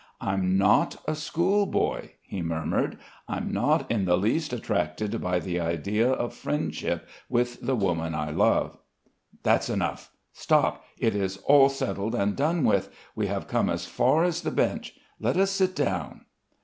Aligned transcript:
"I'm 0.19 0.57
not 0.57 0.95
a 1.07 1.13
schoolboy," 1.13 2.13
he 2.23 2.41
murmured. 2.41 2.97
"I'm 3.27 3.53
not 3.53 3.91
in 3.91 4.05
the 4.05 4.17
least 4.17 4.51
attracted 4.51 5.21
by 5.21 5.37
the 5.37 5.59
idea 5.59 6.09
of 6.11 6.33
friendship 6.33 7.07
with 7.29 7.61
the 7.63 7.75
woman 7.75 8.15
I 8.15 8.31
love." 8.31 8.79
"That's 9.43 9.69
enough. 9.69 10.09
Stop! 10.33 10.83
It 10.97 11.13
is 11.13 11.37
all 11.45 11.69
settled 11.69 12.15
and 12.15 12.35
done 12.35 12.63
with. 12.63 12.89
We 13.15 13.27
have 13.27 13.47
come 13.47 13.69
as 13.69 13.85
far 13.85 14.23
as 14.23 14.41
the 14.41 14.49
bench. 14.49 14.95
Let 15.19 15.37
us 15.37 15.51
sit 15.51 15.75
down...." 15.75 16.25